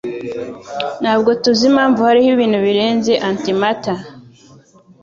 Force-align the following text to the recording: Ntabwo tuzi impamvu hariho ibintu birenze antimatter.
Ntabwo 1.01 1.29
tuzi 1.41 1.63
impamvu 1.71 1.99
hariho 2.07 2.29
ibintu 2.35 2.57
birenze 2.65 3.11
antimatter. 3.29 3.99